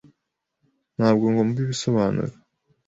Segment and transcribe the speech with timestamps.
[0.95, 2.33] Ntabwo ngomba ibisobanuro.